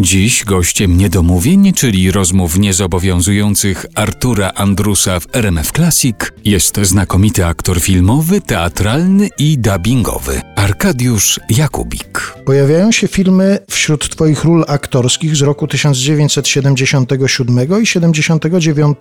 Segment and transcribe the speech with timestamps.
[0.00, 8.40] Dziś gościem niedomówień, czyli rozmów niezobowiązujących Artura Andrusa w RMF Classic jest znakomity aktor filmowy,
[8.40, 12.34] teatralny i dubbingowy Arkadiusz Jakubik.
[12.44, 18.98] Pojawiają się filmy wśród Twoich ról aktorskich z roku 1977 i 79.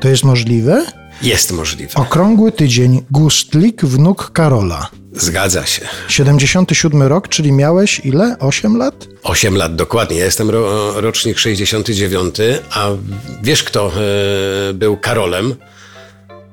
[0.00, 0.86] To jest możliwe?
[1.22, 1.94] Jest możliwe.
[1.94, 3.04] Okrągły tydzień.
[3.10, 4.88] Gustlik, wnuk Karola.
[5.12, 5.88] Zgadza się.
[6.08, 8.36] 77 rok, czyli miałeś ile?
[8.38, 9.08] 8 lat?
[9.22, 10.16] 8 lat dokładnie.
[10.16, 12.34] Ja jestem ro, rocznik 69,
[12.70, 12.88] a
[13.42, 13.92] wiesz kto
[14.70, 15.54] e, był Karolem?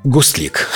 [0.05, 0.67] Gustlik.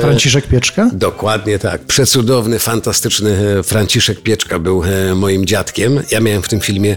[0.00, 0.90] Franciszek Pieczka?
[0.92, 1.84] Dokładnie tak.
[1.84, 6.02] Przecudowny, fantastyczny e, Franciszek Pieczka był e, moim dziadkiem.
[6.10, 6.96] Ja miałem w tym filmie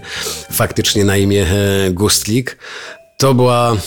[0.51, 2.57] faktycznie na imię e, Gustlik.
[3.17, 3.77] To była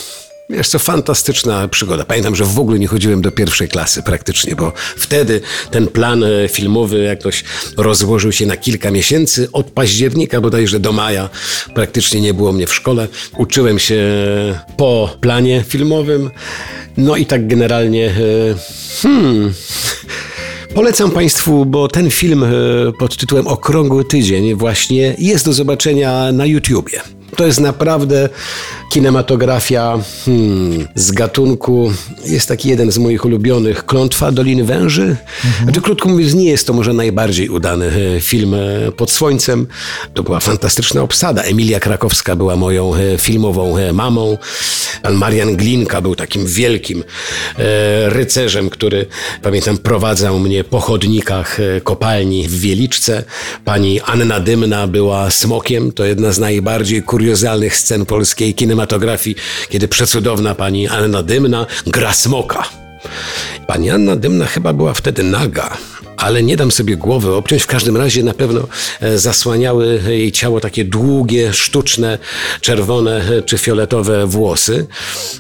[0.51, 2.05] Wiesz co, fantastyczna przygoda.
[2.05, 6.49] Pamiętam, że w ogóle nie chodziłem do pierwszej klasy praktycznie, bo wtedy ten plan e,
[6.49, 7.45] filmowy jakoś
[7.77, 9.49] rozłożył się na kilka miesięcy.
[9.53, 11.29] Od października bodajże do maja
[11.75, 13.09] praktycznie nie było mnie w szkole.
[13.39, 14.05] Uczyłem się
[14.77, 16.31] po planie filmowym.
[16.97, 18.15] No i tak generalnie, e,
[19.03, 19.55] hmm...
[20.75, 22.49] Polecam Państwu, bo ten film e,
[22.99, 27.01] pod tytułem Okrągły Tydzień właśnie jest do zobaczenia na YouTubie.
[27.37, 28.29] To jest naprawdę
[28.97, 31.93] kinematografia hmm, z gatunku.
[32.25, 35.03] Jest taki jeden z moich ulubionych, Klątwa Doliny Węży.
[35.03, 35.65] Mhm.
[35.65, 39.67] Znaczy, krótko mówiąc, nie jest to może najbardziej udany e, film e, pod słońcem.
[40.15, 41.43] To była fantastyczna obsada.
[41.43, 44.39] Emilia Krakowska była moją e, filmową mamą.
[45.03, 47.05] Pan Marian Glinka był takim wielkim
[48.07, 49.07] rycerzem, który,
[49.43, 53.25] pamiętam, prowadzał mnie po chodnikach kopalni w Wieliczce.
[53.65, 55.93] Pani Anna Dymna była smokiem.
[55.93, 58.86] To jedna z najbardziej kuriozalnych scen polskiej kinematografii,
[59.69, 62.69] kiedy przecudowna pani Anna Dymna gra smoka.
[63.67, 65.77] Pani Anna Dymna chyba była wtedy naga,
[66.17, 67.63] ale nie dam sobie głowy obciąć.
[67.63, 68.69] W każdym razie na pewno
[69.01, 72.19] e, zasłaniały jej ciało takie długie, sztuczne,
[72.61, 74.87] czerwone e, czy fioletowe włosy.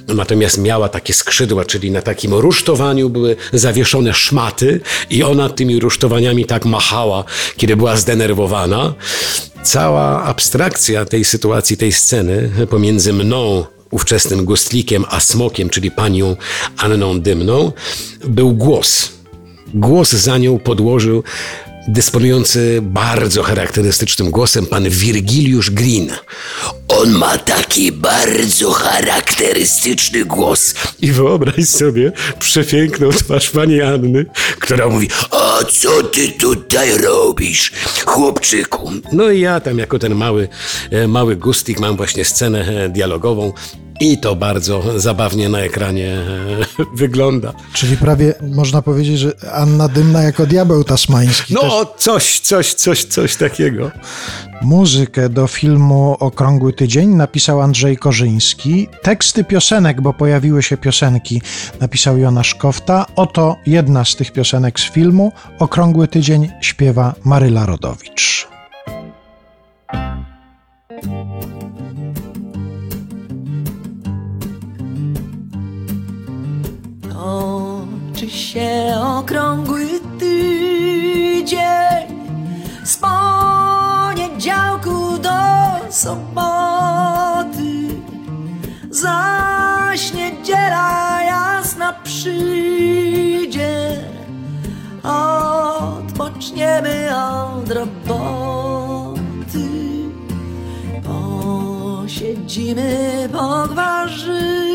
[0.08, 4.80] Natomiast miała takie skrzydła, czyli na takim rusztowaniu były zawieszone szmaty
[5.10, 7.24] i ona tymi rusztowaniami tak machała,
[7.56, 8.94] kiedy była zdenerwowana
[9.66, 16.36] cała abstrakcja tej sytuacji, tej sceny pomiędzy mną, ówczesnym gustlikiem, a smokiem, czyli panią
[16.76, 17.72] Anną Dymną,
[18.24, 19.12] był głos.
[19.74, 21.22] Głos za nią podłożył
[21.88, 26.10] dysponujący bardzo charakterystycznym głosem pan Virgiliusz Green.
[26.88, 30.74] On ma taki bardzo charakterystyczny głos.
[31.00, 34.26] I wyobraź sobie przepiękną twarz pani Anny,
[34.60, 35.08] która mówi:
[35.60, 37.72] A co ty tutaj robisz,
[38.06, 38.90] chłopczyku?
[39.12, 40.48] No i ja tam, jako ten mały,
[40.90, 43.52] e, mały gustik, mam właśnie scenę e, dialogową.
[44.00, 47.52] I to bardzo zabawnie na ekranie e, wygląda.
[47.72, 51.54] Czyli prawie można powiedzieć, że Anna Dymna jako diabeł tasmański.
[51.54, 52.04] No, też...
[52.04, 53.90] coś, coś, coś, coś takiego.
[54.62, 58.88] Muzykę do filmu Okrągły Tydzień napisał Andrzej Korzyński.
[59.02, 61.42] Teksty piosenek, bo pojawiły się piosenki,
[61.80, 63.06] napisał Jonasz Kofta.
[63.16, 65.32] Oto jedna z tych piosenek z filmu.
[65.58, 68.55] Okrągły Tydzień śpiewa Maryla Rodowicz.
[78.16, 79.86] Toczy się okrągły
[80.18, 81.60] tydzień.
[82.84, 85.30] Z poniedziałku do
[85.90, 87.88] soboty,
[88.90, 94.04] zaś niedziela jasna przyjdzie.
[95.02, 99.68] Odpoczniemy od roboty,
[102.02, 104.65] posiedzimy, pogwarzymy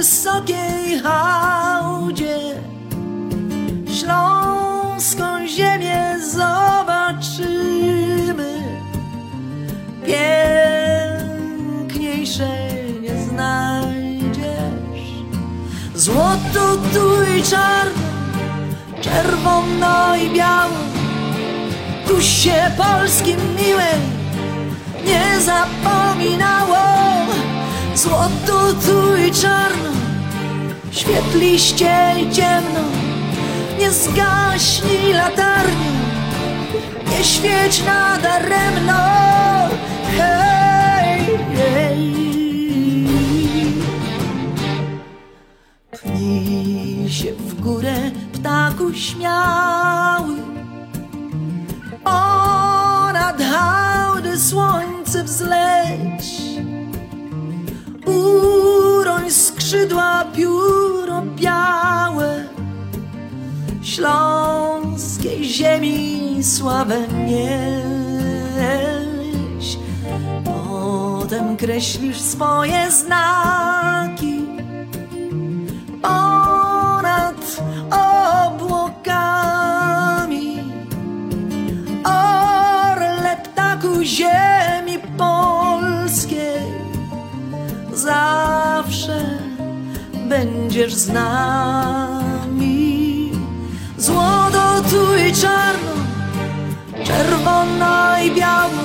[0.00, 2.38] wysokiej hałdzie
[3.98, 7.72] śląską ziemię zobaczymy.
[10.06, 15.04] Piękniejszej nie znajdziesz.
[15.94, 17.06] Złoto tu
[17.38, 17.42] i
[19.02, 20.80] czerwono i biało.
[22.08, 23.90] Tu się polskim miłe
[25.04, 26.89] nie zapominało
[28.00, 29.90] Złoto tu i czarno,
[30.90, 32.80] świetliście i ciemno,
[33.78, 35.92] nie zgaśnij latarnią,
[37.10, 39.02] nie świeć nadaremno.
[40.16, 41.26] Hej,
[41.56, 42.14] hej.
[46.02, 50.36] Pnij się w górę, ptaku śmiały,
[52.04, 56.49] ponad hałdy słońce wzleć
[58.06, 62.44] uroń skrzydła pióro białe
[63.82, 67.78] śląskiej ziemi sławę nieś.
[70.44, 74.46] Potem kreślisz swoje znaki
[76.02, 77.62] ponad
[78.46, 79.30] obłokami.
[82.04, 84.69] Orle ptaku ziemi
[90.70, 92.60] będziesz z nami.
[93.98, 95.92] Złoto tu i czarno,
[97.04, 98.82] czerwono i biało,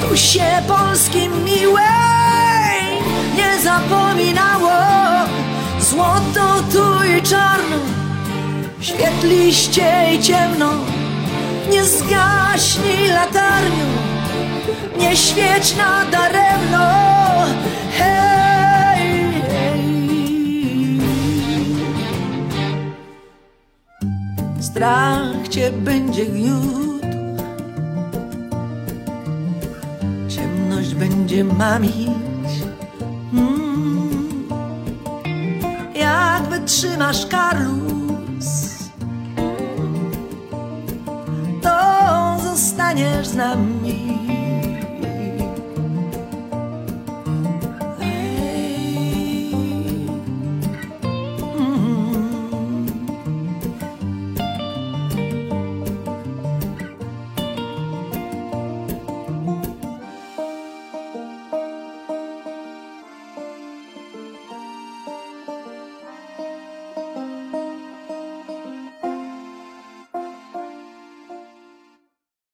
[0.00, 2.84] tu się Polski miłej
[3.36, 4.72] nie zapominało.
[5.80, 7.76] Złoto tu i czarno,
[8.80, 10.70] świetliście i ciemno,
[11.70, 13.86] nie zgaśnij latarnią,
[14.98, 16.86] nie świeć nadaremno.
[17.98, 18.13] Hej,
[24.74, 27.00] Strach cię będzie gniótł,
[30.28, 32.50] ciemność będzie mamić.
[33.32, 34.48] Mm.
[35.94, 38.88] Jak wytrzymasz Karlus,
[41.62, 44.23] to zostaniesz z nami.